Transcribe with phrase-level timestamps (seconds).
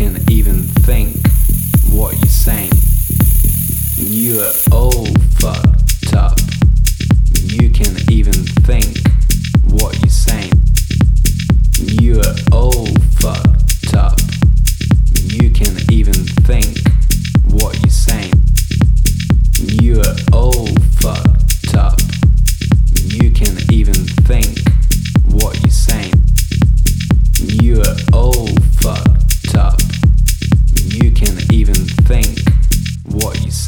[0.00, 1.14] can even think
[1.90, 2.72] what you're saying.
[3.98, 5.04] You're all
[5.38, 6.38] fucked up.
[7.34, 8.32] You can even
[8.64, 8.96] think
[9.68, 10.52] what you're saying.
[12.00, 12.86] You're all
[13.20, 14.18] fucked up.
[15.16, 16.14] You can even
[16.48, 16.78] think
[17.50, 18.32] what you're saying.
[19.82, 20.66] You're all
[21.02, 22.00] fucked up.
[23.04, 24.60] You can even think
[25.26, 26.14] what you're saying.
[27.60, 27.84] You're
[28.14, 28.48] all
[28.80, 29.19] fucked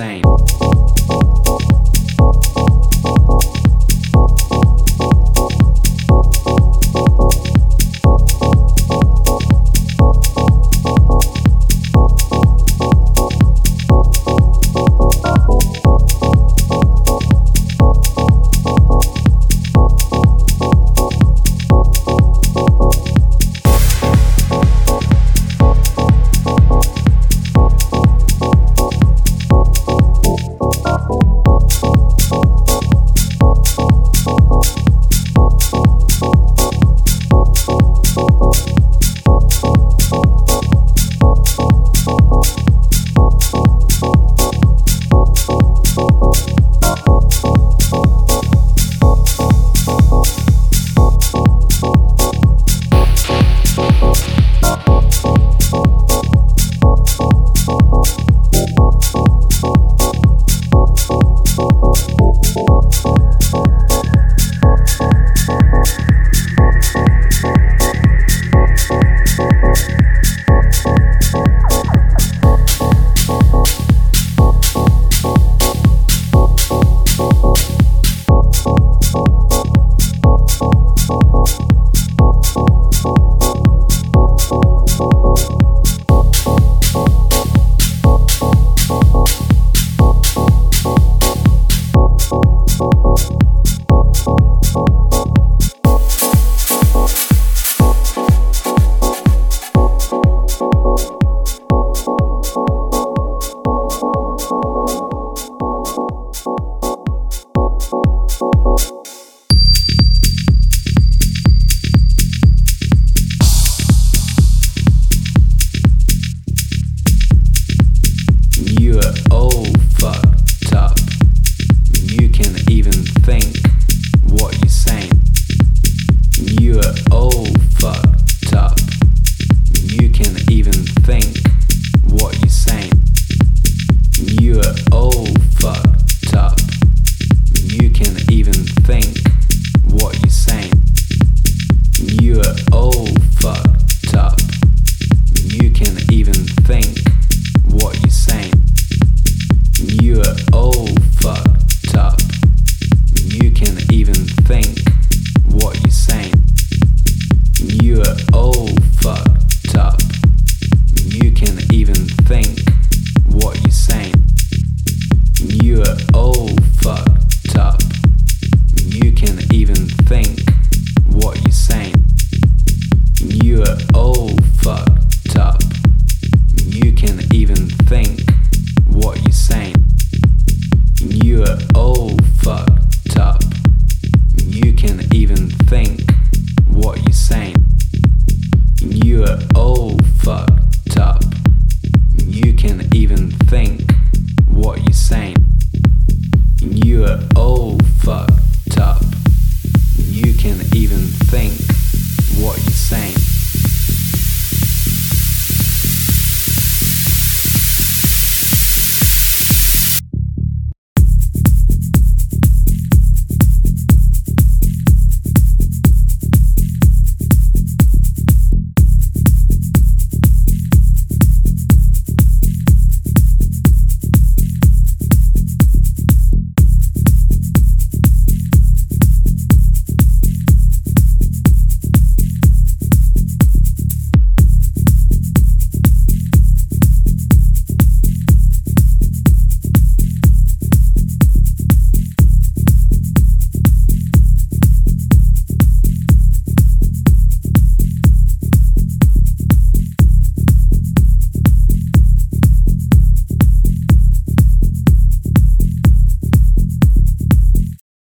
[0.00, 0.59] what